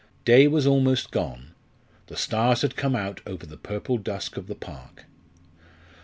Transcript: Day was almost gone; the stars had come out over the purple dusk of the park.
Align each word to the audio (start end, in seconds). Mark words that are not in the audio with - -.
Day 0.25 0.47
was 0.47 0.65
almost 0.65 1.11
gone; 1.11 1.51
the 2.07 2.15
stars 2.17 2.63
had 2.63 2.75
come 2.75 2.95
out 2.95 3.21
over 3.27 3.45
the 3.45 3.55
purple 3.55 3.99
dusk 3.99 4.35
of 4.35 4.47
the 4.47 4.55
park. 4.55 5.05